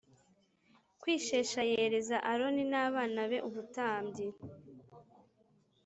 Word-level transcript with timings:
kwejesha 1.01 1.61
yereza 1.71 2.17
Aroni 2.31 2.63
n 2.71 2.73
abana 2.85 3.21
be 3.29 3.37
ubutambyi 3.47 4.27